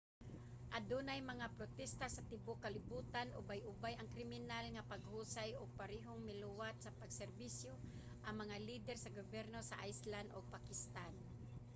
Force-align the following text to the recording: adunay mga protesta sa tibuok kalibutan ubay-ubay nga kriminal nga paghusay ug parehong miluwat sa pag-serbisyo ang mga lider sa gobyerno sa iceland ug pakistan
adunay 0.77 1.21
mga 1.31 1.47
protesta 1.57 2.05
sa 2.11 2.25
tibuok 2.29 2.59
kalibutan 2.65 3.35
ubay-ubay 3.39 3.93
nga 3.95 4.09
kriminal 4.13 4.65
nga 4.71 4.87
paghusay 4.91 5.49
ug 5.59 5.77
parehong 5.81 6.21
miluwat 6.29 6.75
sa 6.79 6.95
pag-serbisyo 6.99 7.73
ang 8.25 8.35
mga 8.41 8.55
lider 8.67 8.97
sa 8.99 9.13
gobyerno 9.19 9.59
sa 9.65 9.79
iceland 9.91 10.27
ug 10.37 10.51
pakistan 10.55 11.13